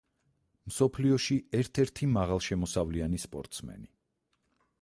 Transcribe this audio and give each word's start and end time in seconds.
მსოფლიოში 0.69 1.37
ერთ-ერთი 1.59 2.09
მაღალშემოსავლიანი 2.15 3.23
სპორტსმენი. 3.27 3.91